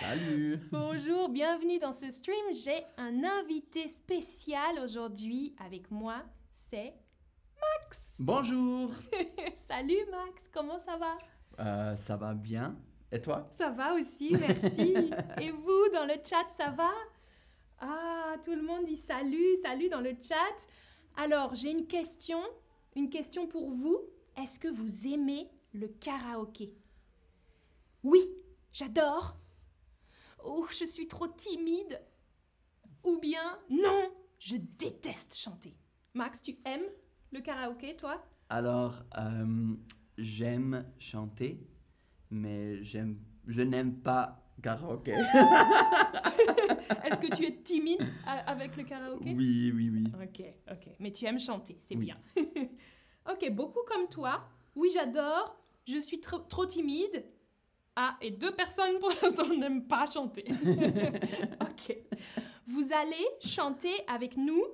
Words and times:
Salut. 0.00 0.60
Bonjour, 0.70 1.28
bienvenue 1.28 1.78
dans 1.78 1.92
ce 1.92 2.10
stream. 2.10 2.44
J'ai 2.52 2.84
un 2.96 3.24
invité 3.24 3.88
spécial 3.88 4.78
aujourd'hui 4.82 5.54
avec 5.64 5.90
moi, 5.90 6.22
c'est 6.52 6.94
Max. 7.60 8.16
Bonjour. 8.18 8.90
Salut 9.68 10.04
Max, 10.10 10.48
comment 10.52 10.78
ça 10.78 10.96
va? 10.96 11.18
Euh, 11.58 11.96
ça 11.96 12.16
va 12.16 12.34
bien. 12.34 12.76
Et 13.12 13.20
toi? 13.20 13.48
Ça 13.58 13.70
va 13.70 13.94
aussi, 13.94 14.36
merci. 14.38 14.94
Et 15.40 15.50
vous, 15.50 15.88
dans 15.92 16.04
le 16.04 16.14
chat, 16.24 16.48
ça 16.48 16.70
va? 16.70 16.90
Ah, 17.78 18.34
tout 18.44 18.54
le 18.54 18.62
monde 18.62 18.84
dit 18.84 18.96
salut, 18.96 19.56
salut 19.62 19.88
dans 19.88 20.00
le 20.00 20.14
chat. 20.20 20.68
Alors, 21.16 21.54
j'ai 21.54 21.70
une 21.70 21.86
question, 21.86 22.40
une 22.94 23.10
question 23.10 23.46
pour 23.46 23.70
vous. 23.70 23.98
Est-ce 24.36 24.60
que 24.60 24.68
vous 24.68 25.06
aimez 25.08 25.50
le 25.72 25.88
karaoké? 25.88 26.74
Oui, 28.02 28.20
j'adore. 28.72 29.36
Oh, 30.44 30.66
je 30.70 30.84
suis 30.84 31.08
trop 31.08 31.26
timide. 31.28 32.00
Ou 33.04 33.18
bien, 33.18 33.58
non, 33.70 34.10
je 34.38 34.56
déteste 34.56 35.34
chanter. 35.36 35.76
Max, 36.14 36.42
tu 36.42 36.58
aimes 36.64 36.86
le 37.32 37.40
karaoké, 37.40 37.96
toi? 37.96 38.22
Alors, 38.48 39.02
euh, 39.18 39.74
j'aime 40.18 40.84
chanter, 40.98 41.66
mais 42.30 42.82
j'aime, 42.84 43.18
je 43.46 43.62
n'aime 43.62 44.00
pas 44.00 44.42
karaoké. 44.62 45.12
Est-ce 47.04 47.20
que 47.20 47.34
tu 47.34 47.46
es 47.46 47.62
timide 47.62 48.02
avec 48.46 48.76
le 48.76 48.84
karaoké? 48.84 49.32
Oui, 49.34 49.72
oui, 49.74 49.90
oui. 49.90 50.04
Ok, 50.22 50.42
ok. 50.70 50.88
Mais 50.98 51.12
tu 51.12 51.24
aimes 51.24 51.40
chanter, 51.40 51.76
c'est 51.80 51.96
Oui. 51.96 52.06
bien. 52.06 52.18
ok, 53.30 53.50
beaucoup 53.52 53.80
comme 53.86 54.08
toi. 54.08 54.46
Oui, 54.76 54.90
j'adore. 54.92 55.56
Je 55.86 55.98
suis 55.98 56.20
trop, 56.20 56.38
trop 56.38 56.66
timide. 56.66 57.24
Ah, 57.96 58.16
et 58.20 58.30
deux 58.30 58.54
personnes 58.54 58.98
pour 58.98 59.10
l'instant 59.22 59.48
n'aiment 59.56 59.86
pas 59.86 60.06
chanter. 60.06 60.44
ok. 61.60 61.96
Vous 62.66 62.92
allez 62.92 63.26
chanter 63.40 63.92
avec 64.06 64.36
nous 64.36 64.64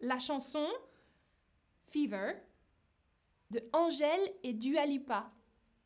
la 0.00 0.18
chanson 0.18 0.66
Fever 1.90 2.34
de 3.50 3.62
Angèle 3.72 4.32
et 4.42 4.52
Dua 4.52 4.84
Lipa. 4.84 5.32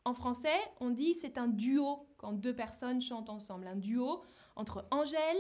En 0.04 0.14
français, 0.14 0.58
on 0.80 0.90
dit 0.90 1.14
c'est 1.14 1.38
un 1.38 1.48
duo 1.48 2.08
quand 2.16 2.32
deux 2.32 2.54
personnes 2.54 3.00
chantent 3.00 3.30
ensemble. 3.30 3.66
Un 3.66 3.76
duo 3.76 4.22
entre 4.56 4.86
Angèle, 4.90 5.38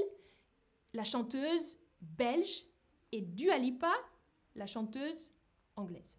la 0.92 1.04
chanteuse 1.04 1.78
belge, 2.00 2.64
et 3.12 3.22
Dua 3.22 3.58
Lipa, 3.58 3.92
la 4.54 4.66
chanteuse 4.66 5.32
anglaise. 5.76 6.18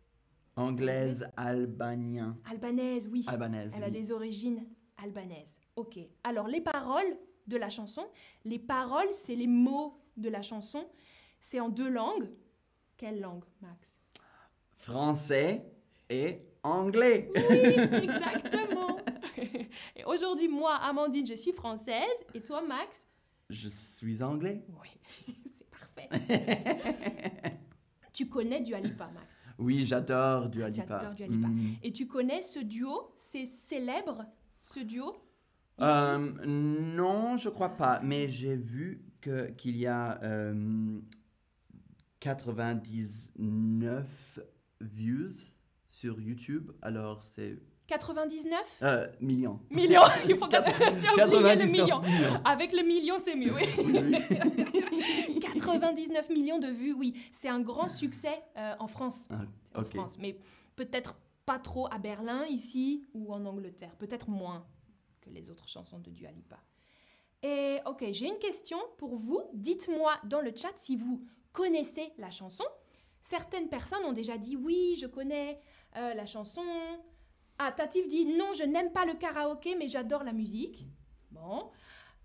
Anglaise, 0.56 1.30
albanien. 1.38 2.38
Albanaise, 2.50 3.08
oui. 3.08 3.24
Albanaise. 3.28 3.74
Elle 3.76 3.84
a 3.84 3.90
des 3.90 4.12
origines 4.12 4.66
albanaises. 5.04 5.60
Ok. 5.76 6.00
Alors, 6.24 6.48
les 6.48 6.62
paroles 6.62 7.18
de 7.48 7.58
la 7.58 7.70
chanson, 7.70 8.06
les 8.46 8.60
paroles, 8.60 9.12
c'est 9.12 9.36
les 9.36 9.48
mots 9.48 10.00
de 10.18 10.30
la 10.30 10.42
chanson. 10.42 10.88
C'est 11.40 11.60
en 11.60 11.70
deux 11.70 11.90
langues. 11.90 12.30
Quelle 12.98 13.20
langue, 13.22 13.44
Max? 13.62 13.98
Français 14.78 15.66
et 16.10 16.40
anglais. 16.64 17.32
Exactement. 17.36 18.98
et 19.96 20.04
aujourd'hui, 20.06 20.48
moi, 20.48 20.76
Amandine, 20.76 21.26
je 21.26 21.36
suis 21.36 21.54
française. 21.54 22.08
Et 22.34 22.42
toi, 22.42 22.62
Max? 22.62 23.08
Je 23.50 23.68
suis 23.70 24.22
anglais. 24.22 24.64
Oui, 24.82 24.90
c'est 25.58 25.70
parfait. 25.70 26.10
tu 28.14 28.28
connais 28.28 28.62
Dua 28.62 28.80
Lipa, 28.80 29.08
Max? 29.14 29.46
Oui, 29.58 29.86
j'adore 29.86 30.50
Dua 30.50 30.72
Tu 30.72 30.82
Lipa. 30.82 30.98
adores 30.98 31.14
Dua 31.16 31.28
Lipa. 31.28 31.48
Mm. 31.48 31.76
Et 31.84 31.92
tu 31.92 32.08
connais 32.08 32.42
ce 32.42 32.60
duo? 32.60 33.12
C'est 33.16 33.46
célèbre, 33.46 34.26
ce 34.62 34.80
duo 34.82 35.16
Euh, 35.82 36.18
non, 36.46 37.36
je 37.38 37.50
crois 37.50 37.76
pas, 37.78 38.00
mais 38.04 38.28
j'ai 38.30 38.56
vu 38.56 39.02
que 39.22 39.50
qu'il 39.52 39.78
y 39.78 39.88
a 39.88 40.20
euh, 40.24 41.00
99 42.20 44.40
views 44.82 45.30
sur 45.88 46.20
YouTube, 46.22 46.72
alors 46.82 47.24
c'est 47.24 47.58
99 47.88 48.80
euh, 48.84 49.08
millions. 49.20 49.60
millions. 49.72 50.02
Il 50.28 50.38
faut 50.38 50.46
que 50.48 50.52
tu 50.52 50.58
as 51.08 51.16
oublié 51.16 51.56
le 51.56 51.62
99 51.62 51.72
million. 51.72 52.02
millions. 52.02 52.42
Avec 52.46 52.72
le 52.72 52.84
million, 52.84 53.18
c'est 53.18 53.36
mieux. 53.36 53.56
oui. 53.56 53.64
Oui, 53.80 54.00
oui. 54.04 55.40
99 55.40 56.30
millions 56.36 56.60
de 56.60 56.68
vues, 56.68 56.94
oui. 56.94 57.16
C'est 57.32 57.50
un 57.50 57.62
grand 57.62 57.88
succès 57.88 58.44
euh, 58.58 58.76
en 58.80 58.88
France. 58.88 59.28
Ah, 59.32 59.42
En. 59.80 59.84
France, 59.84 60.18
mais 60.20 60.38
peut-être 60.76 61.16
pas 61.50 61.58
trop 61.58 61.88
à 61.90 61.98
Berlin, 61.98 62.46
ici, 62.46 63.08
ou 63.16 63.34
en 63.34 63.44
Angleterre. 63.44 63.96
Peut-être 63.96 64.30
moins 64.30 64.68
que 65.20 65.32
les 65.32 65.50
autres 65.50 65.68
chansons 65.68 65.98
de 65.98 66.12
Dua 66.12 66.30
Lipa. 66.30 66.60
Et 67.42 67.80
ok, 67.88 68.06
j'ai 68.12 68.28
une 68.28 68.38
question 68.38 68.78
pour 69.00 69.16
vous. 69.16 69.42
Dites-moi 69.56 70.14
dans 70.26 70.42
le 70.42 70.56
chat 70.56 70.74
si 70.76 70.96
vous 70.96 71.26
connaissez 71.52 72.14
la 72.20 72.30
chanson. 72.30 72.66
Certaines 73.20 73.68
personnes 73.68 74.06
ont 74.06 74.14
déjà 74.14 74.38
dit 74.38 74.58
oui, 74.58 74.96
je 75.02 75.08
connais 75.08 75.60
euh, 75.98 76.14
la 76.14 76.28
chanson. 76.28 76.62
Ah, 77.58 77.72
Tatif 77.72 78.08
dit 78.08 78.28
non, 78.28 78.54
je 78.54 78.66
n'aime 78.66 78.92
pas 78.92 79.06
le 79.06 79.16
karaoké, 79.16 79.74
mais 79.74 79.88
j'adore 79.88 80.24
la 80.24 80.34
musique. 80.34 80.86
Bon. 81.32 81.72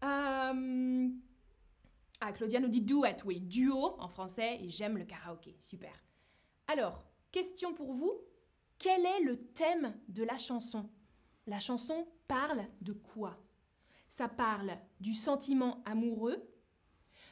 Euh, 0.05 1.09
Ah, 2.21 2.33
Claudia 2.33 2.61
nous 2.61 2.69
dit 2.69 2.83
duet, 2.83 3.17
oui, 3.25 3.41
duo 3.41 3.97
en 3.99 4.09
français, 4.09 4.59
et 4.63 4.69
j'aime 4.69 4.99
le 4.99 5.07
karaoké. 5.07 5.57
Super. 5.61 5.95
Alors, 6.67 7.07
question 7.33 7.73
pour 7.73 7.95
vous. 7.95 8.13
Quel 8.79 9.05
est 9.07 9.21
le 9.21 9.39
thème 9.39 9.95
de 10.09 10.25
la 10.25 10.39
chanson? 10.39 10.89
La 11.47 11.61
chanson 11.61 12.07
parle 12.27 12.65
de 12.81 12.93
quoi? 12.93 13.37
Ça 14.09 14.29
parle 14.29 14.77
du 15.01 15.15
sentiment 15.15 15.83
amoureux, 15.85 16.49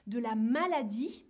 de 0.07 0.19
la 0.19 0.35
maladie, 0.35 1.27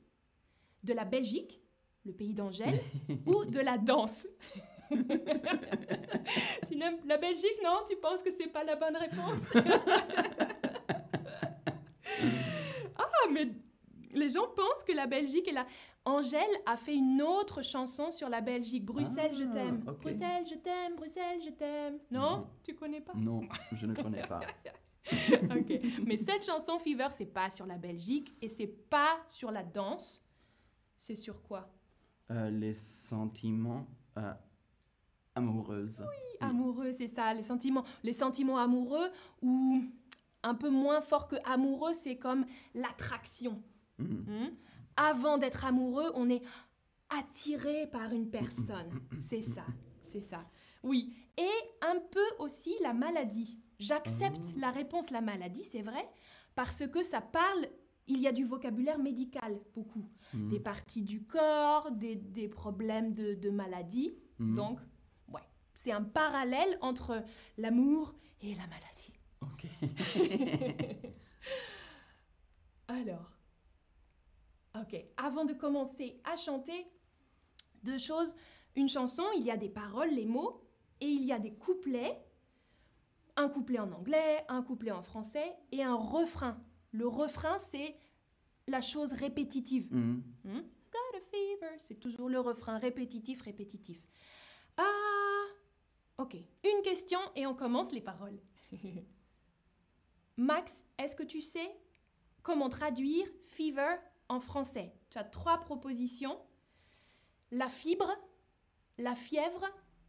de 0.82 0.92
la 0.94 1.04
Belgique, 1.04 1.60
le 2.04 2.12
pays 2.12 2.34
d'Angèle, 2.34 2.80
ou 3.26 3.44
de 3.44 3.60
la 3.60 3.78
danse? 3.78 4.26
Tu 6.68 6.76
n'aimes 6.76 6.98
la 7.06 7.16
Belgique, 7.16 7.58
non? 7.64 7.78
Tu 7.88 7.96
penses 7.96 8.22
que 8.22 8.30
c'est 8.30 8.48
pas 8.48 8.62
la 8.64 8.76
bonne 8.76 8.96
réponse? 8.96 9.52
Ah, 12.96 13.28
mais 13.32 13.48
les 14.12 14.28
gens 14.28 14.46
pensent 14.54 14.84
que 14.86 14.92
la 14.92 15.06
Belgique 15.06 15.48
est 15.48 15.52
la... 15.52 15.66
Angèle 16.04 16.50
a 16.66 16.76
fait 16.76 16.96
une 16.96 17.22
autre 17.22 17.62
chanson 17.62 18.10
sur 18.10 18.28
la 18.28 18.40
Belgique. 18.40 18.84
Bruxelles, 18.84 19.34
je 19.34 19.44
Ah, 19.44 19.52
t'aime. 19.52 19.78
Bruxelles, 19.78 20.44
je 20.48 20.54
t'aime. 20.56 20.96
Bruxelles, 20.96 21.40
je 21.44 21.50
t'aime. 21.50 21.98
Non 22.10 22.38
Mhm. 22.38 22.46
Tu 22.64 22.74
connais 22.74 23.00
pas? 23.00 23.12
Non, 23.14 23.42
je 23.72 23.86
ne 23.86 23.94
connais 23.94 24.22
pas. 24.22 24.40
Ok. 25.56 25.80
Mais 26.06 26.16
cette 26.16 26.44
chanson 26.46 26.78
Fever, 26.78 27.08
c'est 27.10 27.26
pas 27.26 27.50
sur 27.50 27.66
la 27.66 27.76
Belgique 27.76 28.32
et 28.40 28.48
c'est 28.48 28.68
pas 28.68 29.18
sur 29.26 29.50
la 29.50 29.64
danse. 29.64 30.22
C'est 30.96 31.16
sur 31.16 31.42
quoi? 31.42 31.68
Euh, 32.30 32.50
les 32.50 32.72
sentiments 32.74 33.84
euh, 34.16 34.32
amoureuses. 35.34 36.04
Amoureux, 36.40 36.92
c'est 36.92 37.08
ça. 37.08 37.34
Les 37.34 37.42
sentiments, 37.42 37.84
les 38.04 38.12
sentiments 38.12 38.58
amoureux 38.58 39.10
ou 39.42 39.82
un 40.44 40.54
peu 40.54 40.70
moins 40.70 41.00
fort 41.00 41.26
que 41.26 41.36
amoureux, 41.44 41.92
c'est 41.94 42.16
comme 42.16 42.46
l'attraction. 42.74 43.60
Mhm. 43.98 44.24
Hmm? 44.28 44.50
Avant 44.96 45.38
d'être 45.38 45.64
amoureux, 45.64 46.10
on 46.14 46.28
est 46.30 46.42
attiré 47.08 47.86
par 47.86 48.12
une 48.12 48.30
personne. 48.30 48.90
C'est 49.20 49.42
ça, 49.42 49.64
c'est 50.02 50.22
ça. 50.22 50.44
Oui, 50.82 51.14
et 51.36 51.48
un 51.82 51.98
peu 52.10 52.24
aussi 52.38 52.74
la 52.82 52.92
maladie. 52.92 53.60
J'accepte 53.78 54.54
la 54.58 54.70
réponse 54.70 55.10
la 55.10 55.20
maladie, 55.20 55.64
c'est 55.64 55.82
vrai, 55.82 56.08
parce 56.54 56.86
que 56.86 57.02
ça 57.02 57.20
parle, 57.20 57.68
il 58.06 58.18
y 58.20 58.26
a 58.28 58.32
du 58.32 58.44
vocabulaire 58.44 58.98
médical, 58.98 59.58
beaucoup. 59.74 60.08
Mhm. 60.34 60.50
Des 60.50 60.60
parties 60.60 61.02
du 61.02 61.24
corps, 61.24 61.90
des, 61.90 62.16
des 62.16 62.48
problèmes 62.48 63.14
de, 63.14 63.34
de 63.34 63.50
maladie. 63.50 64.14
Mhm. 64.38 64.56
Donc, 64.56 64.78
ouais, 65.28 65.40
c'est 65.74 65.92
un 65.92 66.02
parallèle 66.02 66.78
entre 66.80 67.24
l'amour 67.58 68.14
et 68.40 68.54
la 68.54 68.66
maladie. 68.66 69.12
Ok. 69.40 69.66
Alors, 72.88 73.32
ok, 74.80 74.96
avant 75.16 75.44
de 75.44 75.52
commencer 75.52 76.20
à 76.24 76.36
chanter, 76.36 76.86
deux 77.82 77.98
choses. 77.98 78.34
Une 78.76 78.88
chanson, 78.88 79.24
il 79.36 79.42
y 79.42 79.50
a 79.50 79.56
des 79.56 79.68
paroles, 79.68 80.10
les 80.10 80.26
mots, 80.26 80.62
et 81.00 81.08
il 81.08 81.24
y 81.24 81.32
a 81.32 81.38
des 81.38 81.52
couplets. 81.52 82.24
Un 83.36 83.48
couplet 83.48 83.78
en 83.78 83.90
anglais, 83.92 84.44
un 84.48 84.62
couplet 84.62 84.90
en 84.90 85.02
français, 85.02 85.54
et 85.72 85.82
un 85.82 85.94
refrain. 85.94 86.62
Le 86.92 87.06
refrain, 87.06 87.58
c'est 87.58 87.96
la 88.66 88.80
chose 88.80 89.12
répétitive. 89.12 89.92
Mhm. 89.92 90.22
Hmm? 90.44 90.60
Got 90.92 91.16
a 91.16 91.20
fever, 91.30 91.76
c'est 91.78 91.98
toujours 91.98 92.28
le 92.28 92.38
refrain 92.38 92.78
répétitif, 92.78 93.42
répétitif. 93.42 94.06
Ah, 94.76 95.46
ok. 96.18 96.36
Une 96.64 96.82
question 96.82 97.18
et 97.34 97.46
on 97.46 97.54
commence 97.54 97.92
les 97.92 98.02
paroles. 98.02 98.38
Max, 100.36 100.84
est-ce 100.98 101.16
que 101.16 101.22
tu 101.22 101.40
sais 101.40 101.70
comment 102.42 102.68
traduire 102.68 103.26
fever 103.46 103.96
en 104.32 104.40
français 104.40 104.92
Tu 105.10 105.18
as 105.18 105.24
trois 105.24 105.58
propositions. 105.58 106.38
La 107.50 107.68
fibre, 107.68 108.10
la 108.98 109.14
fièvre 109.14 109.64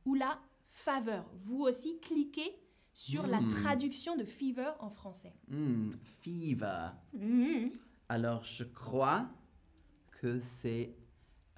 ou 0.05 0.13
la 0.15 0.39
faveur. 0.69 1.29
Vous 1.41 1.61
aussi, 1.61 1.99
cliquez 1.99 2.57
sur 2.93 3.27
la 3.27 3.41
Hmm. 3.41 3.47
traduction 3.49 4.15
de 4.15 4.23
fever 4.23 4.71
en 4.79 4.89
français. 4.89 5.33
Hmm, 5.47 5.91
fever. 6.21 6.89
Mhm. 7.13 7.71
Alors, 8.09 8.43
je 8.43 8.63
crois 8.63 9.27
que 10.11 10.39
c'est 10.39 10.95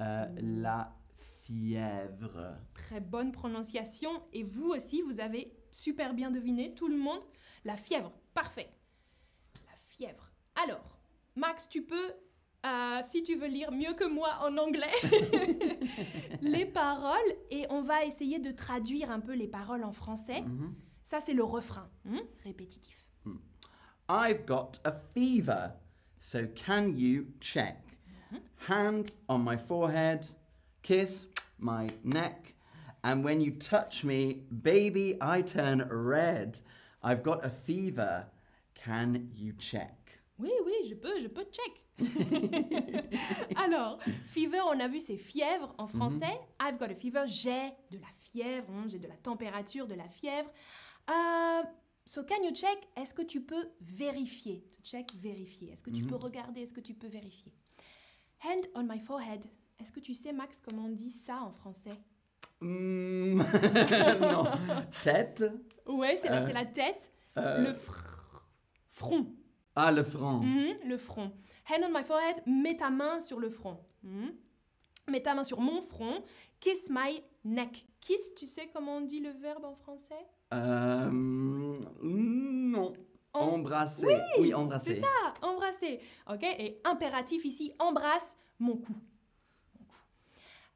euh, 0.02 0.26
la 0.42 0.94
fièvre. 1.42 2.58
Très 2.74 3.00
bonne 3.00 3.32
prononciation. 3.32 4.10
Et 4.34 4.44
vous 4.44 4.70
aussi, 4.70 5.02
vous 5.02 5.20
avez 5.20 5.54
super 5.72 6.14
bien 6.14 6.32
deviné, 6.32 6.74
tout 6.74 6.88
le 6.88 6.98
monde. 6.98 7.22
La 7.64 7.76
fièvre, 7.78 8.12
parfait. 8.34 8.70
La 9.68 9.78
fièvre. 9.78 10.32
Alors, 10.64 10.98
Max, 11.36 11.68
tu 11.70 11.82
peux, 11.84 12.14
euh, 12.66 13.02
si 13.04 13.24
tu 13.24 13.36
veux 13.36 13.48
lire 13.48 13.72
mieux 13.72 13.94
que 13.94 14.06
moi 14.06 14.40
en 14.42 14.58
anglais, 14.58 14.94
les 16.42 16.66
paroles 16.66 17.20
et 17.52 17.66
on 17.70 17.82
va 17.82 18.06
essayer 18.06 18.40
de 18.40 18.52
traduire 18.52 19.12
un 19.12 19.20
peu 19.20 19.34
les 19.34 19.48
paroles 19.48 19.84
en 19.84 19.92
français. 19.92 20.42
Mhm. 20.42 20.74
Ça, 21.04 21.20
c'est 21.20 21.34
le 21.34 21.44
refrain, 21.44 21.88
hein, 22.10 22.22
répétitif. 22.44 23.06
I've 24.08 24.46
got 24.46 24.80
a 24.84 24.92
fever, 25.14 25.74
so 26.20 26.46
can 26.56 26.94
you 26.96 27.26
check? 27.40 27.78
Hand 28.68 29.16
on 29.28 29.40
my 29.40 29.58
forehead, 29.58 30.26
kiss 30.84 31.28
my 31.60 31.88
neck, 32.04 32.56
and 33.04 33.24
when 33.24 33.42
you 33.42 33.52
touch 33.52 34.04
me, 34.04 34.44
baby, 34.52 35.18
I 35.22 35.42
turn 35.42 35.88
red. 35.90 36.58
I've 37.04 37.24
got 37.24 37.44
a 37.46 37.50
fever, 37.50 38.26
can 38.76 39.30
you 39.36 39.54
check? 39.58 40.22
Oui, 40.38 40.52
oui, 40.66 40.74
je 40.90 40.96
peux, 40.96 41.20
je 41.20 41.28
peux 41.28 41.46
check. 41.46 41.86
Alors, 43.56 44.00
fever, 44.28 44.60
on 44.68 44.80
a 44.80 44.88
vu, 44.88 45.00
c'est 45.00 45.18
fièvre 45.18 45.74
en 45.78 45.88
français. 45.88 46.40
I've 46.62 46.78
got 46.78 46.92
a 46.92 46.96
fever, 46.96 47.24
j'ai 47.26 47.72
de 47.92 47.98
la 48.00 48.08
fièvre, 48.20 48.68
hein, 48.74 48.84
j'ai 48.88 49.00
de 49.00 49.08
la 49.08 49.16
température, 49.16 49.88
de 49.88 49.96
la 49.96 50.10
fièvre. 50.10 50.50
Euh, 51.10 51.64
so, 52.06 52.24
can 52.24 52.44
you 52.44 52.54
check? 52.54 52.78
Est-ce 52.98 53.14
que 53.14 53.22
tu 53.22 53.42
peux 53.42 53.70
vérifier? 53.80 54.66
To 54.76 54.82
check, 54.84 55.08
vérifier. 55.16 55.72
Est-ce 55.72 55.84
que 55.84 55.90
tu 55.92 56.02
peux 56.04 56.16
regarder? 56.16 56.62
Est-ce 56.62 56.74
que 56.74 56.82
tu 56.82 56.94
peux 56.94 57.08
vérifier? 57.08 57.54
Hand 58.44 58.66
on 58.76 58.84
my 58.84 59.00
forehead. 59.00 59.46
Est-ce 59.80 59.92
que 59.92 60.00
tu 60.02 60.14
sais, 60.14 60.34
Max, 60.34 60.62
comment 60.64 60.86
on 60.86 60.90
dit 60.90 61.10
ça 61.12 61.42
en 61.44 61.52
français? 61.52 61.98
Mm, 62.62 63.38
non. 64.22 64.46
Tête. 65.02 65.44
Ouais, 65.86 66.18
c'est 66.18 66.30
la, 66.30 66.42
Euh, 66.42 66.46
c'est 66.46 66.54
la 66.54 66.66
tête. 66.66 67.12
euh, 67.38 67.64
Le 67.70 67.72
fr- 67.74 68.42
front. 68.92 69.28
Ah, 69.76 69.92
le 69.92 70.04
front. 70.04 70.40
Mhm, 70.40 70.78
le 70.88 70.98
front. 70.98 71.32
Hand 71.70 71.84
on 71.84 71.90
my 71.92 72.04
forehead, 72.04 72.42
mets 72.46 72.78
ta 72.78 72.90
main 72.90 73.20
sur 73.20 73.40
le 73.40 73.50
front. 73.50 73.80
Mhm. 74.04 74.34
Mets 75.10 75.22
ta 75.24 75.36
main 75.36 75.44
sur 75.44 75.60
mon 75.60 75.82
front. 75.82 76.24
Kiss 76.60 76.90
my 76.90 77.22
neck. 77.44 77.86
Kiss, 78.00 78.34
tu 78.36 78.46
sais 78.46 78.70
comment 78.74 78.98
on 78.98 79.02
dit 79.02 79.20
le 79.20 79.32
verbe 79.32 79.66
en 79.66 79.76
français? 79.76 80.16
Euh, 80.54 81.10
non. 81.12 82.94
Em- 83.34 83.40
Embrasser. 83.40 84.18
Oui, 84.40 84.54
embrasser. 84.54 84.96
C'est 84.96 85.02
ça, 85.02 85.34
embrasser. 85.42 86.00
Ok 86.32 86.44
Et 86.44 86.80
impératif 86.86 87.44
ici, 87.44 87.74
embrasse 87.80 88.38
mon 88.60 88.78
cou. 88.78 88.94
Mon 89.78 89.86
cou. 89.86 89.96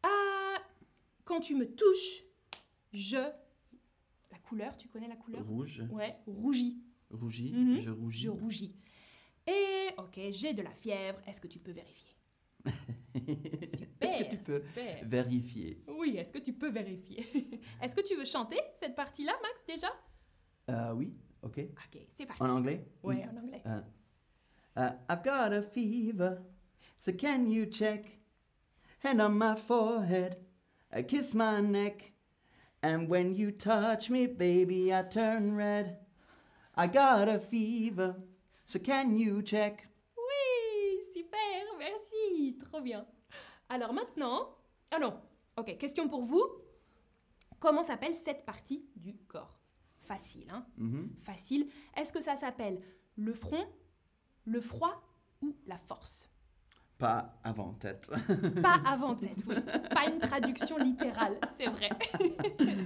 Ah, 0.04 0.56
quand 1.24 1.40
tu 1.40 1.56
me 1.56 1.66
touches, 1.74 2.24
je. 2.92 3.18
La 4.32 4.38
couleur, 4.44 4.76
tu 4.76 4.90
connais 4.90 5.08
la 5.08 5.16
couleur? 5.16 5.46
Rouge. 5.48 5.84
Ouais, 5.92 6.18
rougis. 6.28 6.84
Rougi. 7.12 7.54
Mhm. 7.54 7.78
Je 7.78 7.90
rougis. 7.92 8.22
Je 8.24 8.30
rougis. 8.30 8.76
Et, 9.50 9.90
ok, 9.98 10.20
j'ai 10.32 10.54
de 10.54 10.62
la 10.62 10.72
fièvre. 10.72 11.20
Est-ce 11.28 11.42
que 11.42 11.48
tu 11.48 11.60
peux 11.60 11.72
vérifier? 11.72 12.16
Super. 13.16 13.88
Est-ce 14.02 14.18
que 14.24 14.30
tu 14.30 14.38
peux 14.38 14.64
super. 14.68 15.08
vérifier? 15.08 15.84
Oui, 15.88 16.18
est-ce 16.18 16.32
que 16.32 16.40
tu 16.40 16.54
peux 16.54 16.70
vérifier? 16.70 17.26
Est-ce 17.82 17.96
que 17.96 18.02
tu 18.02 18.16
veux 18.16 18.26
chanter 18.26 18.60
cette 18.76 18.96
partie-là, 18.96 19.34
Max, 19.42 19.64
déjà? 19.68 19.90
Euh, 20.70 20.94
Oui, 20.94 21.14
ok. 21.42 21.60
Ok, 21.60 22.02
c'est 22.10 22.26
parti. 22.26 22.44
En 22.44 22.50
anglais? 22.50 22.86
Ouais, 23.04 23.26
en 23.32 23.38
anglais. 23.38 23.64
Uh, 23.66 23.82
uh, 24.80 24.92
I've 25.10 25.24
got 25.24 25.52
a 25.54 25.62
fever, 25.62 26.42
so 26.98 27.12
can 27.12 27.50
you 27.50 27.66
check? 27.66 28.20
Hand 29.04 29.22
on 29.22 29.38
my 29.38 29.56
forehead, 29.56 30.38
I 30.92 31.04
kiss 31.04 31.34
my 31.34 31.62
neck, 31.62 32.14
and 32.84 33.08
when 33.10 33.34
you 33.36 33.52
touch 33.52 34.10
me, 34.10 34.28
baby, 34.28 34.94
I 34.94 35.04
turn 35.04 35.56
red. 35.56 35.98
I 36.76 36.88
got 36.88 37.28
a 37.28 37.40
fever, 37.40 38.16
so 38.70 38.78
can 38.80 39.16
you 39.18 39.42
check? 39.42 39.90
Oui, 40.16 41.00
super, 41.12 41.66
merci, 41.80 42.60
trop 42.60 42.82
bien. 42.82 43.04
Alors 43.68 43.94
maintenant, 43.94 44.56
ah 44.92 45.00
non, 45.00 45.20
ok, 45.58 45.76
question 45.80 46.08
pour 46.08 46.24
vous. 46.24 46.44
Comment 47.60 47.82
s'appelle 47.82 48.14
cette 48.14 48.46
partie 48.46 48.86
du 48.96 49.16
corps? 49.28 49.60
Facile, 50.02 50.50
hein? 50.52 50.66
Mhm. 50.78 51.10
Facile. 51.24 51.68
Est-ce 51.98 52.14
que 52.14 52.22
ça 52.22 52.36
s'appelle 52.36 52.80
le 53.16 53.34
front, 53.34 53.66
le 54.46 54.62
froid 54.62 55.02
ou 55.42 55.56
la 55.66 55.78
force? 55.80 56.30
Pas 57.00 57.40
avant 57.44 57.74
tête. 57.74 58.12
Pas 58.62 58.82
avant 58.86 59.16
tête, 59.16 59.44
oui. 59.48 59.56
Pas 59.94 60.10
une 60.10 60.20
traduction 60.20 60.78
littérale, 60.78 61.40
c'est 61.58 61.70
vrai. 61.70 61.90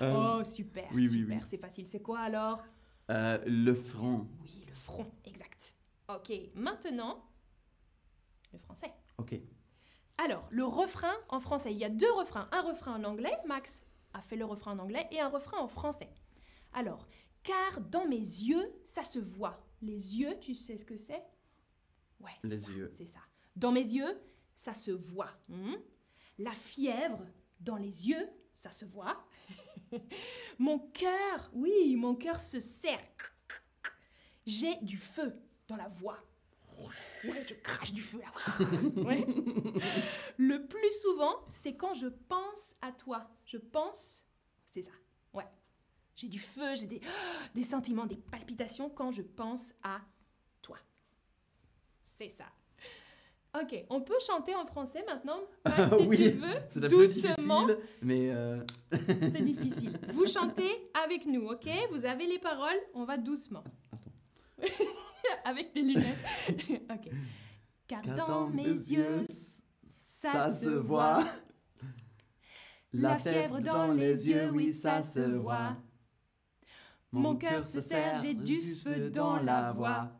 Euh, 0.00 0.38
oh, 0.40 0.44
super, 0.44 0.88
oui, 0.92 1.08
super, 1.08 1.36
oui. 1.36 1.42
c'est 1.46 1.56
facile. 1.58 1.86
C'est 1.86 2.00
quoi 2.00 2.20
alors? 2.20 2.64
Euh, 3.10 3.38
le 3.46 3.74
front. 3.74 4.26
Oui, 4.42 4.64
front, 4.88 5.10
exact. 5.26 5.74
Ok, 6.08 6.32
maintenant, 6.54 7.22
le 8.52 8.58
français. 8.58 8.92
Ok. 9.18 9.38
Alors, 10.16 10.48
le 10.50 10.64
refrain 10.64 11.14
en 11.28 11.40
français, 11.40 11.72
il 11.72 11.78
y 11.78 11.84
a 11.84 11.90
deux 11.90 12.10
refrains. 12.12 12.48
Un 12.52 12.62
refrain 12.62 12.94
en 12.98 13.04
anglais, 13.04 13.36
Max 13.46 13.82
a 14.14 14.22
fait 14.22 14.36
le 14.36 14.46
refrain 14.46 14.72
en 14.72 14.78
anglais, 14.78 15.06
et 15.10 15.20
un 15.20 15.28
refrain 15.28 15.58
en 15.58 15.68
français. 15.68 16.08
Alors, 16.72 17.06
car 17.42 17.80
dans 17.82 18.06
mes 18.06 18.16
yeux, 18.16 18.72
ça 18.86 19.04
se 19.04 19.18
voit. 19.18 19.62
Les 19.82 20.16
yeux, 20.16 20.38
tu 20.40 20.54
sais 20.54 20.78
ce 20.78 20.84
que 20.84 20.96
c'est? 20.96 21.22
Ouais, 22.20 22.32
c'est 22.42 22.48
Les 22.48 22.60
ça, 22.60 22.72
yeux. 22.72 22.90
C'est 22.94 23.06
ça. 23.06 23.20
Dans 23.54 23.70
mes 23.70 23.94
yeux, 23.94 24.18
ça 24.56 24.74
se 24.74 24.90
voit. 24.90 25.30
Hmm? 25.48 25.74
La 26.38 26.52
fièvre, 26.52 27.20
dans 27.60 27.76
les 27.76 28.08
yeux, 28.08 28.28
ça 28.54 28.70
se 28.70 28.86
voit. 28.86 29.24
mon 30.58 30.78
cœur, 30.78 31.50
oui, 31.52 31.94
mon 31.96 32.14
cœur 32.14 32.40
se 32.40 32.58
serre. 32.58 32.98
J'ai 34.48 34.76
du 34.76 34.96
feu 34.96 35.34
dans 35.68 35.76
la 35.76 35.88
voix. 35.88 36.16
Ouais, 37.24 37.44
je 37.46 37.52
crache 37.54 37.92
du 37.92 38.00
feu 38.00 38.18
là. 38.20 38.32
Ouais. 39.04 39.26
Le 40.38 40.66
plus 40.66 40.90
souvent, 41.02 41.34
c'est 41.50 41.74
quand 41.74 41.92
je 41.92 42.06
pense 42.06 42.74
à 42.80 42.92
toi. 42.92 43.28
Je 43.44 43.58
pense, 43.58 44.24
c'est 44.64 44.82
ça. 44.82 44.92
Ouais. 45.34 45.44
J'ai 46.14 46.28
du 46.28 46.38
feu, 46.38 46.76
j'ai 46.76 46.86
des, 46.86 47.00
des 47.54 47.62
sentiments, 47.62 48.06
des 48.06 48.16
palpitations 48.16 48.88
quand 48.88 49.10
je 49.10 49.20
pense 49.20 49.74
à 49.82 50.00
toi. 50.62 50.78
C'est 52.16 52.30
ça. 52.30 52.46
Ok, 53.60 53.84
on 53.90 54.00
peut 54.00 54.18
chanter 54.26 54.54
en 54.54 54.64
français 54.66 55.04
maintenant? 55.06 55.40
Max, 55.66 55.94
si 55.96 56.06
oui, 56.06 56.16
tu 56.16 56.30
veux, 56.30 56.80
peu 56.80 56.88
doucement. 56.88 57.66
difficile, 57.66 57.84
mais 58.00 58.30
euh, 58.30 58.62
C'est 58.92 59.42
difficile. 59.42 59.98
Vous 60.12 60.24
chantez 60.24 60.90
avec 61.04 61.26
nous, 61.26 61.46
ok? 61.48 61.68
Vous 61.90 62.06
avez 62.06 62.26
les 62.26 62.38
paroles, 62.38 62.78
on 62.94 63.04
va 63.04 63.18
doucement. 63.18 63.64
avec 65.44 65.72
des 65.74 65.82
lunettes. 65.82 66.18
ok. 66.90 67.10
Car, 67.86 68.02
car 68.02 68.14
dans 68.14 68.48
mes 68.48 68.64
yeux, 68.64 69.22
ça 69.86 70.52
se 70.52 70.68
voit. 70.68 71.24
La 72.92 73.16
fièvre 73.18 73.60
dans 73.60 73.92
les 73.92 74.28
yeux, 74.28 74.50
oui, 74.50 74.72
ça 74.72 75.02
se 75.02 75.20
voit. 75.20 75.76
Mon 77.12 77.36
cœur 77.36 77.64
se 77.64 77.80
serre, 77.80 78.20
j'ai 78.22 78.34
du 78.34 78.74
feu 78.74 79.10
dans 79.10 79.36
la 79.42 79.72
voix. 79.72 80.12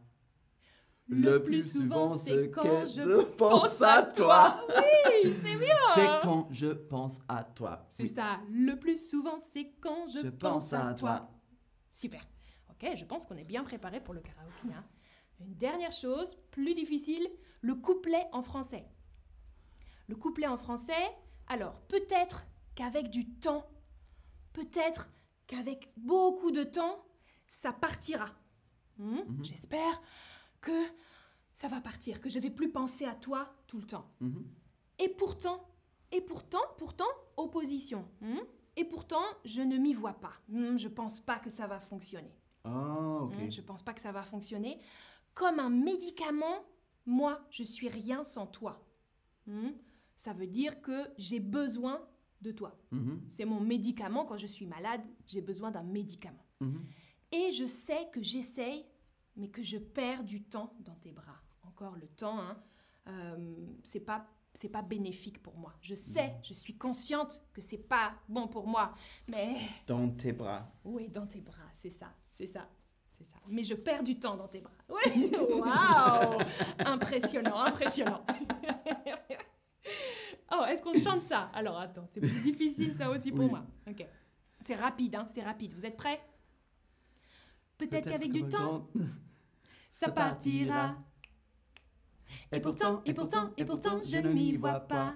Le 1.10 1.42
plus 1.42 1.72
souvent, 1.72 2.18
c'est 2.18 2.50
quand 2.50 2.84
je 2.86 3.22
pense 3.38 3.80
à 3.80 4.02
toi. 4.02 4.60
Oui, 4.68 5.34
c'est 5.42 5.56
bien. 5.56 5.74
C'est 5.94 6.06
quand 6.22 6.48
je 6.50 6.66
pense 6.66 7.20
à 7.28 7.44
toi. 7.44 7.86
C'est 7.88 8.02
Oui. 8.02 8.08
ça. 8.10 8.40
Le 8.50 8.78
plus 8.78 9.08
souvent, 9.08 9.38
c'est 9.38 9.72
quand 9.80 10.06
je, 10.08 10.18
Je 10.20 10.28
pense, 10.28 10.64
pense 10.68 10.72
à, 10.74 10.88
à 10.88 10.94
toi. 10.94 11.16
toi. 11.16 11.30
Super. 11.90 12.20
Ok, 12.80 12.96
je 12.96 13.04
pense 13.04 13.26
qu'on 13.26 13.36
est 13.36 13.44
bien 13.44 13.64
préparé 13.64 14.00
pour 14.02 14.14
le 14.14 14.20
karaoké. 14.20 14.72
hein. 14.74 14.84
Une 15.40 15.54
dernière 15.54 15.92
chose, 15.92 16.36
plus 16.50 16.74
difficile, 16.74 17.28
le 17.60 17.74
couplet 17.74 18.26
en 18.32 18.42
français. 18.42 18.84
Le 20.08 20.16
couplet 20.16 20.46
en 20.46 20.56
français, 20.56 20.92
alors 21.48 21.80
peut-être 21.82 22.46
qu'avec 22.74 23.10
du 23.10 23.28
temps, 23.28 23.66
peut-être 24.52 25.08
qu'avec 25.46 25.92
beaucoup 25.96 26.50
de 26.50 26.64
temps, 26.64 27.04
ça 27.46 27.72
partira. 27.72 28.26
Hmm, 28.98 29.20
J'espère 29.42 30.02
que 30.60 30.72
ça 31.52 31.68
va 31.68 31.80
partir, 31.80 32.20
que 32.20 32.28
je 32.30 32.38
vais 32.40 32.50
plus 32.50 32.70
penser 32.70 33.04
à 33.04 33.14
toi 33.14 33.54
tout 33.66 33.78
le 33.78 33.86
temps. 33.86 34.10
Mhm. 34.20 34.44
Et 34.98 35.08
pourtant, 35.08 35.68
et 36.10 36.20
pourtant, 36.20 36.62
pourtant, 36.78 37.06
opposition. 37.36 38.08
hmm? 38.20 38.38
Et 38.76 38.84
pourtant, 38.84 39.22
je 39.44 39.60
ne 39.62 39.76
m'y 39.76 39.92
vois 39.94 40.14
pas. 40.14 40.32
Hmm, 40.48 40.76
je 40.78 40.88
pense 40.88 41.20
pas 41.20 41.38
que 41.38 41.50
ça 41.50 41.66
va 41.66 41.78
fonctionner. 41.80 42.32
Oh, 42.64 43.20
ok. 43.30 43.34
Hmm, 43.36 43.50
je 43.50 43.60
pense 43.60 43.82
pas 43.82 43.94
que 43.94 44.00
ça 44.00 44.12
va 44.12 44.22
fonctionner. 44.22 44.80
Comme 45.34 45.58
un 45.60 45.70
médicament, 45.70 46.64
moi, 47.06 47.40
je 47.50 47.62
suis 47.62 47.88
rien 47.88 48.22
sans 48.24 48.46
toi. 48.46 48.84
Hmm 49.46 49.70
Ça 50.16 50.32
veut 50.32 50.46
dire 50.48 50.80
que 50.82 51.10
j'ai 51.16 51.40
besoin 51.40 52.00
de 52.42 52.52
toi. 52.52 52.76
Mhm, 52.90 53.20
C'est 53.30 53.44
mon 53.44 53.60
médicament 53.60 54.24
quand 54.24 54.36
je 54.36 54.46
suis 54.46 54.66
malade, 54.66 55.02
j'ai 55.26 55.40
besoin 55.40 55.70
d'un 55.70 55.82
médicament. 55.84 56.44
mhm. 56.60 56.84
Et 57.30 57.52
je 57.52 57.66
sais 57.66 58.08
que 58.12 58.22
j'essaye, 58.22 58.86
mais 59.36 59.48
que 59.50 59.62
je 59.62 59.76
perds 59.78 60.24
du 60.24 60.42
temps 60.44 60.74
dans 60.80 60.94
tes 60.94 61.12
bras. 61.12 61.36
Encore 61.62 61.94
le 61.96 62.08
temps, 62.08 62.38
hein, 62.40 62.56
euh, 63.08 63.66
c'est 63.84 64.00
pas 64.00 64.26
c'est 64.58 64.68
pas 64.68 64.82
bénéfique 64.82 65.40
pour 65.40 65.56
moi. 65.56 65.72
Je 65.80 65.94
sais, 65.94 66.34
je 66.42 66.52
suis 66.52 66.76
consciente 66.76 67.44
que 67.52 67.60
c'est 67.60 67.78
pas 67.78 68.14
bon 68.28 68.48
pour 68.48 68.66
moi, 68.66 68.92
mais 69.30 69.54
Dans 69.86 70.08
tes 70.10 70.32
bras. 70.32 70.68
oui, 70.84 71.08
dans 71.08 71.26
tes 71.28 71.40
bras, 71.40 71.70
c'est 71.76 71.90
ça, 71.90 72.12
c'est 72.32 72.48
ça, 72.48 72.68
c'est 73.16 73.24
ça. 73.24 73.36
Mais 73.46 73.62
je 73.62 73.74
perds 73.74 74.02
du 74.02 74.18
temps 74.18 74.36
dans 74.36 74.48
tes 74.48 74.60
bras. 74.60 74.72
Oui, 74.88 75.30
waouh, 75.60 76.38
impressionnant, 76.84 77.58
impressionnant. 77.60 78.24
oh, 80.52 80.64
est-ce 80.68 80.82
qu'on 80.82 80.94
chante 80.94 81.20
ça? 81.20 81.50
Alors 81.54 81.78
attends, 81.78 82.06
c'est 82.08 82.20
plus 82.20 82.42
difficile 82.42 82.92
ça 82.98 83.10
aussi 83.10 83.30
pour 83.30 83.44
Oui. 83.44 83.50
moi. 83.50 83.64
Ok, 83.88 84.04
c'est 84.60 84.74
rapide, 84.74 85.14
hein, 85.14 85.26
c'est 85.32 85.42
rapide. 85.42 85.72
Vous 85.72 85.86
êtes 85.86 85.96
prêts? 85.96 86.20
Peut-être 87.76 88.08
qu'avec 88.10 88.32
du 88.32 88.42
temps, 88.48 88.88
ça 89.92 90.10
partira. 90.10 90.96
Et 92.52 92.60
pourtant, 92.60 93.02
et 93.04 93.14
pourtant, 93.14 93.50
et 93.56 93.64
pourtant, 93.64 94.00
je 94.04 94.16
ne 94.18 94.28
m'y 94.32 94.56
vois 94.56 94.80
pas. 94.80 95.14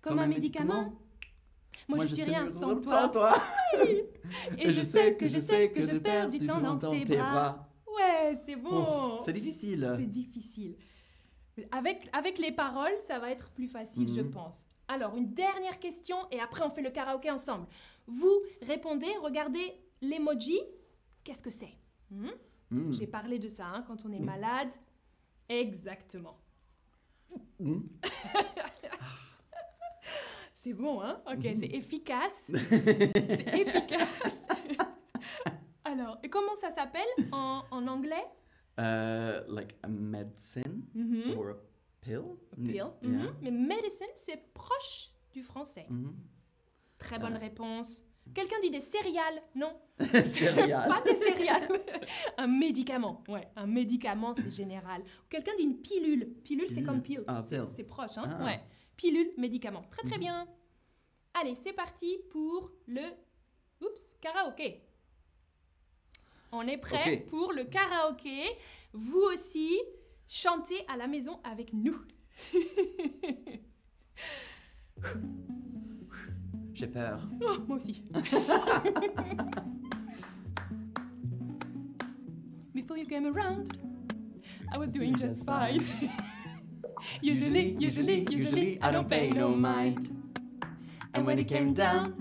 Comme 0.00 0.18
un 0.18 0.26
médicament. 0.26 0.94
Moi, 1.88 2.06
je 2.06 2.14
suis 2.14 2.22
rien 2.24 2.46
sans 2.48 2.76
toi. 2.80 3.34
Et 4.58 4.70
je 4.70 4.80
sais 4.80 5.16
que 5.16 5.26
je 5.28 5.38
sais 5.38 5.70
que 5.70 5.82
je 5.82 5.96
perds 5.98 6.28
du 6.28 6.44
temps 6.44 6.60
dans 6.60 6.76
tes 6.78 7.04
bras. 7.04 7.68
Ouais, 7.86 8.36
c'est 8.46 8.54
bon. 8.56 9.18
C'est 9.20 9.32
difficile. 9.32 9.94
C'est 9.98 10.06
difficile. 10.06 10.76
Avec, 11.72 12.08
avec 12.12 12.38
les 12.38 12.52
paroles, 12.52 12.92
ça 13.06 13.18
va 13.18 13.30
être 13.30 13.50
plus 13.50 13.68
facile, 13.68 14.08
je 14.08 14.20
Mhm. 14.20 14.30
pense. 14.30 14.64
Alors, 14.88 15.16
une 15.16 15.32
dernière 15.34 15.78
question 15.80 16.16
et 16.30 16.40
après 16.40 16.62
on 16.64 16.70
fait 16.70 16.80
le 16.82 16.90
karaoké 16.90 17.30
ensemble. 17.30 17.66
Vous 18.06 18.40
répondez, 18.62 19.08
regardez 19.22 19.74
l'emoji. 20.00 20.58
Qu'est-ce 21.24 21.42
que 21.42 21.50
c'est? 21.50 21.74
Hmm? 22.10 22.28
Mm. 22.70 22.92
J'ai 22.92 23.06
parlé 23.06 23.38
de 23.38 23.48
ça 23.48 23.66
hein, 23.66 23.84
quand 23.86 24.04
on 24.06 24.12
est 24.12 24.18
Mhm. 24.20 24.26
malade. 24.26 24.70
Exactement. 25.50 26.38
Mm. 27.58 27.80
C'est 30.54 30.74
bon, 30.74 31.00
hein? 31.00 31.22
Ok, 31.26 31.44
Mhm. 31.44 31.54
c'est 31.54 31.66
efficace. 31.74 32.52
c'est 32.68 33.58
efficace. 33.58 34.44
Alors, 35.84 36.18
et 36.22 36.28
comment 36.28 36.54
ça 36.54 36.70
s'appelle 36.70 37.08
en, 37.32 37.64
en 37.70 37.86
anglais? 37.86 38.24
Uh, 38.78 39.40
like 39.48 39.74
a 39.82 39.88
medicine 39.88 40.84
Mhm. 40.94 41.36
or 41.38 41.50
a 41.50 41.54
pill? 42.00 42.36
Pill. 42.56 42.74
Yeah. 42.74 42.92
Mhm. 43.02 43.34
Mais 43.40 43.50
medicine, 43.50 44.06
c'est 44.14 44.52
proche 44.52 45.10
du 45.32 45.42
français. 45.42 45.86
Mhm. 45.88 46.14
Très 46.98 47.18
bonne 47.18 47.36
Euh. 47.36 47.38
réponse. 47.38 48.04
Quelqu'un 48.34 48.60
dit 48.62 48.70
des 48.70 48.80
céréales 48.80 49.42
Non. 49.54 49.72
Céréales. 50.24 50.88
Pas 50.88 51.02
des 51.02 51.16
céréales. 51.16 51.68
un 52.38 52.46
médicament. 52.46 53.22
Ouais, 53.28 53.48
un 53.56 53.66
médicament, 53.66 54.34
c'est 54.34 54.50
général. 54.50 55.02
Quelqu'un 55.28 55.52
dit 55.56 55.64
une 55.64 55.80
pilule. 55.80 56.34
Pilule, 56.44 56.68
c'est 56.68 56.82
comme 56.82 57.02
pile. 57.02 57.24
Ah, 57.26 57.42
C'est- 57.48 57.84
proche, 57.84 58.16
hein 58.18 58.28
Ah. 58.38 58.44
Ouais. 58.44 58.60
Pilule, 58.96 59.30
médicament. 59.36 59.82
Très 59.90 60.02
très 60.06 60.16
Mhm. 60.16 60.20
bien. 60.20 60.48
Allez, 61.34 61.54
c'est 61.54 61.72
parti 61.72 62.18
pour 62.30 62.70
le 62.86 63.02
oups, 63.82 64.16
karaoké. 64.20 64.82
On 66.52 66.66
est 66.66 66.78
prêt 66.78 67.24
pour 67.28 67.52
le 67.52 67.64
karaoké. 67.64 68.42
Vous 68.92 69.20
aussi, 69.32 69.78
chantez 70.26 70.84
à 70.88 70.96
la 70.96 71.06
maison 71.06 71.38
avec 71.44 71.72
nous. 71.72 71.96
J'ai 76.74 76.86
peur. 76.86 77.20
Oh, 77.42 77.58
moi 77.66 77.76
aussi. 77.76 78.02
Before 82.74 82.96
you 82.96 83.06
came 83.06 83.26
around, 83.26 83.78
I 84.72 84.78
was 84.78 84.90
doing 84.90 85.14
just 85.14 85.44
fine. 85.44 85.84
usually, 87.20 87.76
usually, 87.78 88.26
usually, 88.30 88.78
I 88.82 88.90
don't 88.90 89.08
pay 89.08 89.30
no 89.30 89.48
mind. 89.48 90.16
And 91.14 91.26
when 91.26 91.38
it 91.38 91.48
came 91.48 91.74
down, 91.74 92.14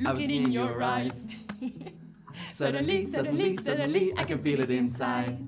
looking 0.00 0.30
in 0.30 0.52
your 0.52 0.82
eyes, 0.82 1.26
Suddenly, 2.50 3.06
suddenly, 3.06 3.56
suddenly, 3.56 4.12
I 4.16 4.24
can 4.24 4.38
feel 4.38 4.60
it 4.60 4.70
inside. 4.70 5.38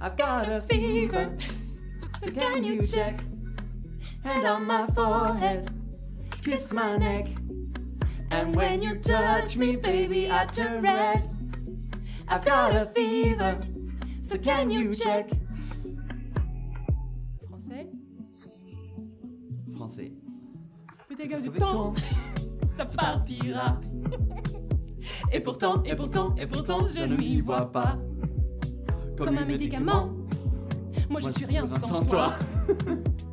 I've 0.00 0.16
got 0.16 0.48
a 0.48 0.60
fever, 0.62 1.36
so 2.20 2.30
can 2.30 2.64
you 2.64 2.82
check? 2.82 3.20
Hand 4.22 4.46
on 4.46 4.66
my 4.66 4.86
forehead, 4.88 5.70
kiss 6.42 6.72
my 6.72 6.96
neck. 6.96 7.28
And 8.30 8.54
when 8.54 8.82
you 8.82 8.96
touch 8.96 9.56
me, 9.56 9.76
baby, 9.76 10.30
I 10.30 10.46
turn 10.46 10.82
red. 10.82 11.28
I've 12.28 12.44
got 12.44 12.74
a 12.76 12.86
fever, 12.86 13.58
so 14.22 14.38
can 14.38 14.70
you 14.70 14.94
check? 14.94 15.30
Français, 17.48 17.88
Français. 19.74 20.12
peut-être 21.08 21.34
Avec 21.34 21.52
du 21.52 21.58
temps, 21.58 21.94
ça 22.76 22.84
partira. 22.84 23.80
Et 25.32 25.40
pourtant, 25.40 25.82
et 25.84 25.96
pourtant, 25.96 26.34
et 26.36 26.46
pourtant, 26.46 26.86
je 26.86 27.02
ne 27.02 27.16
m'y 27.16 27.40
vois 27.40 27.70
pas. 27.72 27.98
Comme 29.18 29.38
un 29.38 29.44
médicament, 29.44 30.10
moi 31.08 31.20
je 31.20 31.30
suis 31.30 31.46
rien 31.46 31.66
sans 31.66 32.04
toi. 32.04 32.32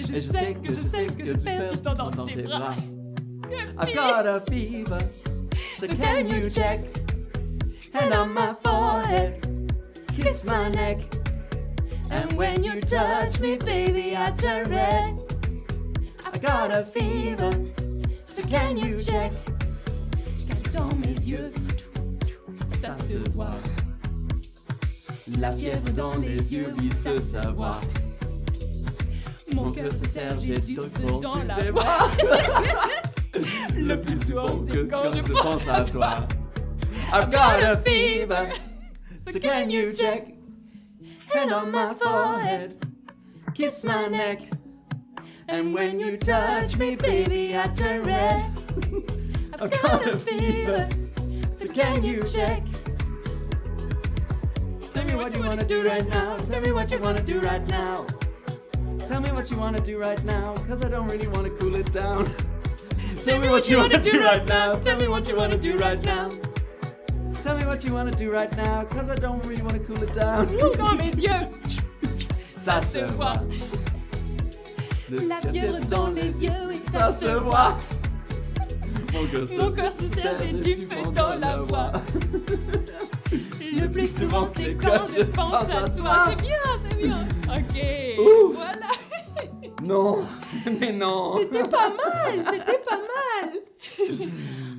Et 0.00 0.02
je, 0.02 0.14
Et 0.14 0.22
sais 0.22 0.54
que 0.54 0.72
je 0.72 0.80
sais 0.80 1.06
que 1.06 1.24
je 1.26 1.32
perds 1.34 1.72
du 1.72 1.78
temps 1.78 1.94
dans 1.94 2.24
tes 2.24 2.42
bras. 2.42 2.74
I've 3.78 3.94
got 3.94 4.26
a 4.26 4.40
fever, 4.48 4.98
so 5.76 5.86
can 5.88 6.26
you 6.26 6.48
check? 6.48 6.80
Hand 7.92 8.14
on 8.14 8.32
my 8.32 8.54
forehead, 8.62 9.74
kiss 10.14 10.44
my 10.44 10.70
neck. 10.70 11.02
And 12.10 12.32
when 12.32 12.64
you 12.64 12.80
touch 12.80 13.40
me, 13.40 13.58
baby, 13.58 14.16
I 14.16 14.30
turn 14.30 14.70
red. 14.70 15.18
I've 16.24 16.40
got 16.40 16.70
a 16.70 16.84
fever, 16.84 17.50
so 18.26 18.42
can 18.44 18.78
you 18.78 18.98
check? 18.98 19.32
Dans 20.72 20.94
mes 20.98 21.26
yeux, 21.26 21.52
ça 22.80 22.96
se 22.96 23.18
voit. 23.34 23.58
La 25.38 25.52
fièvre 25.52 25.90
dans 25.94 26.16
les 26.16 26.54
yeux, 26.54 26.72
oui, 26.78 26.90
ce 26.94 27.20
savoir. 27.20 27.80
Mon 29.54 29.72
cœur 29.72 29.92
se 29.92 30.06
serre, 30.06 30.36
j'ai 30.36 30.58
du 30.60 30.76
feu 30.76 31.20
dans 31.20 31.42
la 31.42 31.70
voix. 31.70 32.10
Le 33.74 33.96
plus 33.96 34.26
souvent, 34.26 34.64
c'est 34.68 34.88
quand 34.88 35.10
je 35.12 35.32
pense 35.32 35.68
à 35.68 35.84
toi. 35.84 36.28
I've 37.12 37.30
got 37.30 37.62
a 37.62 37.76
fever, 37.78 38.52
so 39.24 39.38
can 39.38 39.70
you 39.70 39.92
check? 39.92 40.28
Hand 41.32 41.52
on 41.52 41.70
my 41.70 41.94
forehead, 41.94 42.76
kiss 43.54 43.84
my 43.84 44.08
neck. 44.08 44.42
And 45.48 45.74
when 45.74 45.98
you 45.98 46.16
touch 46.16 46.76
me, 46.76 46.96
baby, 46.96 47.56
I 47.56 47.66
turn 47.68 48.02
red. 48.02 48.44
I've 49.60 49.70
got 49.82 50.08
a 50.08 50.16
fever, 50.16 50.88
so 51.50 51.68
can 51.68 52.04
you 52.04 52.22
check? 52.22 52.62
Tell 54.92 55.04
me 55.04 55.14
what 55.14 55.34
you 55.34 55.44
wanna 55.44 55.64
do 55.64 55.84
right 55.84 56.08
now. 56.08 56.36
Tell 56.36 56.60
me 56.60 56.72
what 56.72 56.90
you 56.90 56.98
wanna 56.98 57.22
do 57.22 57.40
right 57.40 57.66
now. 57.68 58.06
Tell 59.10 59.20
me 59.20 59.30
what 59.32 59.50
you 59.50 59.56
wanna 59.56 59.80
do 59.80 59.98
right 59.98 60.24
now, 60.24 60.54
cause 60.68 60.84
I 60.84 60.88
don't 60.88 61.08
really 61.08 61.26
wanna 61.26 61.50
cool 61.50 61.74
it 61.74 61.90
down. 61.92 62.30
Tell 63.24 63.40
me 63.40 63.48
what 63.48 63.68
you 63.68 63.76
wanna 63.78 63.98
do 63.98 64.20
right 64.20 64.46
now. 64.46 64.70
Tell 64.76 64.96
me 65.00 65.08
what 65.08 65.26
you 65.26 65.34
wanna 65.34 65.58
do 65.58 65.76
right 65.78 66.00
now. 66.04 66.28
Tell 67.42 67.56
me 67.58 67.64
what 67.66 67.82
you 67.84 67.92
wanna 67.92 68.12
do 68.12 68.30
right 68.30 68.56
now, 68.56 68.84
cause 68.84 69.10
I 69.10 69.16
don't 69.16 69.44
really 69.44 69.62
wanna 69.62 69.80
cool 69.80 70.00
it 70.00 70.14
down. 70.14 70.46
Dans 70.78 70.94
mes 70.94 71.10
yeux, 71.20 71.48
Ça 72.54 72.80
se 72.82 72.98
voit. 72.98 73.42
La 75.10 75.40
fièvre 75.40 75.80
dans 75.86 76.06
les 76.10 76.44
yeux 76.44 76.70
et 76.70 76.90
ça 76.92 77.12
ça 77.12 77.12
se 77.12 77.32
voit. 77.32 77.76
Mon 79.12 79.72
cœur 79.72 79.92
se 79.92 80.06
serre, 80.06 80.34
j'ai 80.40 80.52
du 80.52 80.86
feu 80.86 81.10
dans 81.12 81.34
la 81.34 81.56
voix. 81.56 81.90
Le 83.72 83.88
plus 83.88 84.18
souvent, 84.18 84.48
c'est 84.56 84.74
quand 84.74 85.04
je 85.16 85.22
pense 85.22 85.74
à 85.74 85.88
toi. 85.88 86.26
C'est 86.28 86.42
bien, 86.42 86.56
c'est 86.82 86.96
bien. 86.96 87.16
Ok, 87.48 88.54
voilà. 88.54 88.99
Non, 89.90 90.24
mais 90.80 90.92
non. 90.92 91.36
C'était 91.38 91.68
pas 91.68 91.90
mal, 91.90 92.44
c'était 92.44 92.78
pas 92.78 92.98
mal. 92.98 93.52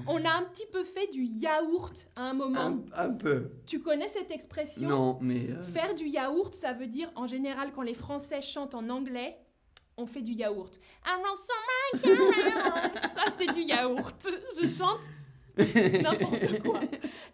On 0.08 0.24
a 0.26 0.30
un 0.32 0.44
petit 0.44 0.66
peu 0.72 0.84
fait 0.84 1.08
du 1.08 1.24
yaourt 1.24 2.08
à 2.16 2.24
un 2.30 2.34
moment. 2.34 2.60
Un, 2.60 2.80
un 2.96 3.10
peu. 3.12 3.52
Tu 3.68 3.80
connais 3.82 4.10
cette 4.10 4.32
expression? 4.32 4.88
Non, 4.90 5.18
mais. 5.22 5.48
euh, 5.50 5.64
Faire 5.64 5.94
du 5.96 6.08
yaourt, 6.08 6.54
ça 6.56 6.74
veut 6.74 6.88
dire 6.88 7.10
en 7.16 7.28
général 7.28 7.72
quand 7.74 7.82
les 7.84 7.94
Français 7.94 8.42
chantent 8.42 8.76
en 8.76 8.90
anglais, 8.90 9.38
on 9.98 10.06
fait 10.06 10.22
du 10.22 10.34
yaourt. 10.34 10.80
Ça 13.14 13.26
c'est 13.38 13.54
du 13.54 13.62
yaourt. 13.62 14.28
Je 14.62 14.68
chante 14.68 15.02
n'importe 15.58 16.60
quoi. 16.64 16.80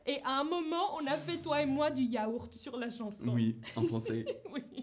Et 0.05 0.19
à 0.24 0.39
un 0.39 0.43
moment, 0.43 0.96
on 1.00 1.05
a 1.07 1.15
fait 1.15 1.38
toi 1.38 1.62
et 1.62 1.65
moi 1.65 1.89
du 1.91 2.03
yaourt 2.03 2.51
sur 2.53 2.75
la 2.77 2.89
chanson. 2.89 3.31
Oui, 3.34 3.55
en 3.75 3.84
français. 3.84 4.25
Oui. 4.53 4.76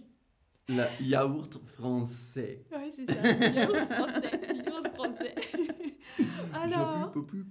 Le 0.68 0.84
yaourt 1.02 1.58
français. 1.76 2.64
Ouais, 2.72 2.90
c'est 2.94 3.10
ça. 3.10 3.28
Yaourt 3.50 3.92
français. 3.92 4.30
Yaourt 4.64 4.88
français. 4.94 5.34
Alors, 6.54 7.12
oui, 7.14 7.44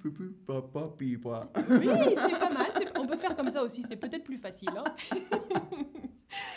c'est 2.15 2.39
pas 2.39 2.49
mal. 2.49 2.71
On 2.97 3.05
peut 3.05 3.17
faire 3.17 3.35
comme 3.35 3.49
ça 3.51 3.61
aussi. 3.63 3.83
C'est 3.83 3.97
peut-être 3.97 4.23
plus 4.23 4.37
facile. 4.37 4.69
hein. 4.75 4.83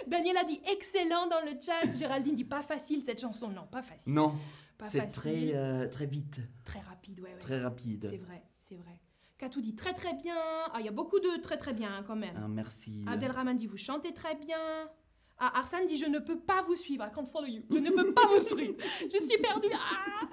Daniel 0.06 0.36
a 0.38 0.44
dit 0.44 0.60
excellent 0.72 1.26
dans 1.26 1.40
le 1.40 1.52
chat. 1.60 1.90
Géraldine 1.90 2.34
dit 2.34 2.44
pas 2.44 2.62
facile 2.62 3.02
cette 3.02 3.20
chanson. 3.20 3.48
Non, 3.48 3.66
pas 3.70 3.82
facile. 3.82 4.12
Non, 4.14 4.32
Pas 4.78 4.86
c'est 4.86 5.00
facile. 5.00 5.14
très, 5.14 5.54
euh, 5.56 5.88
très 5.88 6.06
vite, 6.06 6.40
Très 6.64 6.80
rapide, 6.80 7.20
ouais, 7.20 7.32
ouais. 7.32 7.38
très 7.38 7.60
rapide. 7.60 8.06
C'est 8.10 8.18
vrai, 8.18 8.42
c'est 8.58 8.76
vrai. 8.76 8.98
Katou 9.38 9.60
dit 9.60 9.74
très 9.74 9.92
très 9.92 10.14
bien. 10.14 10.36
Ah, 10.72 10.76
il 10.78 10.86
y 10.86 10.88
a 10.88 10.92
beaucoup 10.92 11.18
de 11.20 11.40
très 11.42 11.58
très 11.58 11.74
bien 11.74 11.90
hein, 11.92 12.04
quand 12.06 12.16
même. 12.16 12.34
Ah, 12.42 12.48
merci. 12.48 13.04
Abdelrahman 13.06 13.56
dit 13.56 13.66
vous 13.66 13.76
chantez 13.76 14.14
très 14.14 14.34
bien. 14.36 14.88
Ah, 15.38 15.58
Arsène 15.58 15.86
dit 15.86 15.96
je 15.96 16.06
ne 16.06 16.18
peux 16.18 16.38
pas 16.38 16.62
vous 16.62 16.74
suivre. 16.74 17.04
I 17.04 17.10
can't 17.14 17.26
follow 17.30 17.46
you. 17.46 17.62
Je 17.70 17.78
ne 17.78 17.90
peux 17.90 18.12
pas 18.14 18.26
vous 18.26 18.40
suivre. 18.40 18.74
Je 19.02 19.18
suis 19.18 19.38
perdue. 19.38 19.68
Ah 19.72 20.28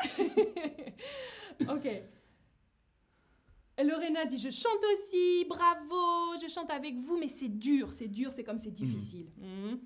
ok. 1.73 1.89
Lorena 3.83 4.25
dit 4.25 4.37
je 4.37 4.49
chante 4.49 4.83
aussi. 4.93 5.45
Bravo. 5.45 6.35
Je 6.41 6.47
chante 6.47 6.69
avec 6.71 6.95
vous, 6.95 7.17
mais 7.17 7.27
c'est 7.27 7.49
dur. 7.49 7.91
C'est 7.91 8.07
dur. 8.07 8.31
C'est 8.31 8.43
comme 8.43 8.57
c'est 8.57 8.71
difficile. 8.71 9.29
Mhm. 9.37 9.79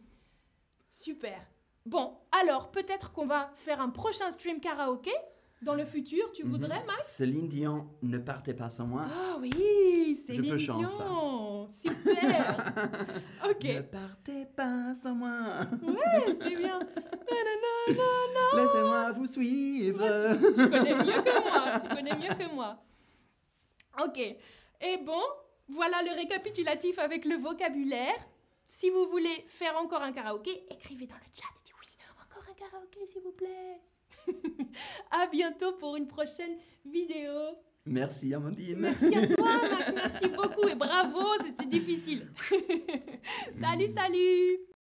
Super. 0.90 1.48
Bon, 1.86 2.18
alors 2.32 2.70
peut-être 2.70 3.12
qu'on 3.14 3.26
va 3.26 3.52
faire 3.56 3.82
un 3.82 3.90
prochain 3.90 4.30
stream 4.30 4.60
karaoké 4.60 5.14
dans 5.62 5.74
le 5.76 5.86
futur. 5.86 6.32
Tu 6.32 6.44
Mhm. 6.44 6.52
voudrais, 6.52 6.84
Max? 6.86 7.08
Céline 7.08 7.48
Dion, 7.50 7.88
ne 8.02 8.18
partez 8.18 8.54
pas 8.54 8.70
sans 8.70 8.86
moi. 8.88 9.06
Ah 9.10 9.38
oui, 9.40 10.16
chanter 10.60 10.88
ça. 10.88 11.08
Super. 11.74 12.58
ok. 13.50 13.64
Ne 13.64 13.82
partez 13.82 14.46
pas 14.56 14.94
sans 15.02 15.16
moi. 15.16 15.66
c'est 16.40 16.56
bien. 16.56 16.80
Laissez-moi 18.56 19.12
vous 19.14 19.28
suivre. 19.28 20.04
Tu 20.56 20.70
connais 20.70 20.96
mieux 20.96 21.22
que 21.22 21.44
moi. 21.44 21.80
Tu 21.82 21.96
connais 21.96 22.16
mieux 22.16 22.36
que 22.36 22.54
moi. 22.54 22.84
Ok. 24.04 24.18
Et 24.20 24.98
bon, 25.04 25.22
voilà 25.68 26.02
le 26.04 26.14
récapitulatif 26.16 27.00
avec 27.00 27.26
le 27.26 27.36
vocabulaire. 27.36 28.16
Si 28.66 28.90
vous 28.90 29.06
voulez 29.08 29.44
faire 29.48 29.76
encore 29.78 30.02
un 30.02 30.12
karaoké, 30.12 30.66
écrivez 30.70 31.08
dans 31.08 31.16
le 31.16 31.22
chat. 31.34 31.48
Dites 31.64 31.74
oui, 31.80 31.88
encore 32.22 32.44
un 32.50 32.54
karaoké, 32.54 33.06
s'il 33.06 33.22
vous 33.24 33.32
plaît. 33.32 33.82
à 35.12 35.28
bientôt 35.28 35.74
pour 35.74 35.96
une 35.96 36.08
prochaine 36.08 36.58
vidéo. 36.86 37.32
Merci 37.86 38.34
Amandine. 38.34 38.80
Merci 38.80 39.16
à 39.16 39.28
toi, 39.28 39.62
Max. 39.70 39.94
Merci 39.94 40.28
beaucoup 40.30 40.68
et 40.68 40.76
bravo. 40.76 41.22
C'était 41.44 41.66
difficile. 41.66 42.28
salut, 43.54 43.88
salut. 43.88 44.68